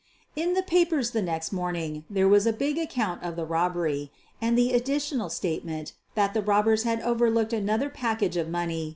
In 0.35 0.55
the 0.55 0.63
papers 0.63 1.11
the 1.11 1.21
next 1.21 1.51
morning 1.53 2.05
there 2.09 2.27
was 2.27 2.47
a 2.47 2.53
big 2.53 2.79
account 2.79 3.21
of 3.21 3.35
the 3.35 3.45
robbery, 3.45 4.09
and 4.41 4.57
the 4.57 4.73
additional 4.73 5.29
state 5.29 5.63
ment 5.63 5.93
that 6.15 6.33
the 6.33 6.41
robbers 6.41 6.81
had 6.85 7.01
overlooked 7.01 7.53
another 7.53 7.91
pack 7.91 8.23
age 8.23 8.35
of 8.35 8.47
moiir? 8.47 8.89